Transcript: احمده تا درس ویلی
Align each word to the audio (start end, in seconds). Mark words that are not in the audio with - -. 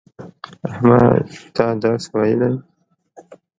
احمده 0.69 1.11
تا 1.55 1.65
درس 1.83 2.05
ویلی 2.13 2.51